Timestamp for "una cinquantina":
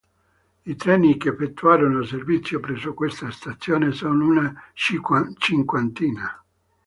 4.25-6.43